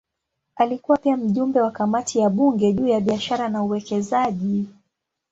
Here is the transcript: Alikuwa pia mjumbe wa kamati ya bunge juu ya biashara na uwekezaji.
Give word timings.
Alikuwa 0.55 0.97
pia 0.97 1.17
mjumbe 1.17 1.61
wa 1.61 1.71
kamati 1.71 2.19
ya 2.19 2.29
bunge 2.29 2.73
juu 2.73 2.87
ya 2.87 2.99
biashara 3.01 3.49
na 3.49 3.63
uwekezaji. 3.63 4.67